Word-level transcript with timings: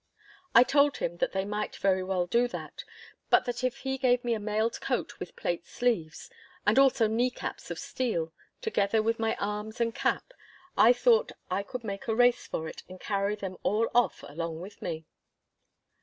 I 0.55 0.63
told 0.63 0.97
him 0.97 1.17
that 1.17 1.31
they 1.31 1.45
might 1.45 1.75
very 1.75 2.01
well 2.01 2.25
do 2.25 2.47
that, 2.47 2.83
but 3.29 3.45
that 3.45 3.63
if 3.63 3.77
he 3.81 3.99
gave 3.99 4.23
me 4.23 4.33
a 4.33 4.39
mailed 4.39 4.81
coat 4.81 5.19
with 5.19 5.35
plate 5.35 5.67
sleeves, 5.67 6.27
and 6.65 6.79
also 6.79 7.05
kneecaps 7.05 7.69
of 7.69 7.77
steel, 7.77 8.33
together 8.61 9.03
with 9.03 9.19
my 9.19 9.35
arms 9.35 9.79
and 9.79 9.93
cap, 9.93 10.33
I 10.75 10.91
thought 10.91 11.33
I 11.51 11.61
could 11.61 11.83
make 11.83 12.07
a 12.07 12.15
race 12.15 12.47
for 12.47 12.67
it 12.67 12.81
and 12.89 12.99
carry 12.99 13.35
them 13.35 13.57
all 13.61 13.91
off 13.93 14.23
along 14.27 14.59
with 14.59 14.81
me. 14.81 15.05